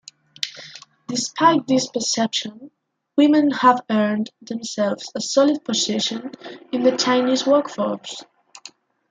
[1.07, 2.71] Despite this perception,
[3.15, 6.31] women have earned themselves a solid position
[6.71, 8.23] in the Chinese workforce.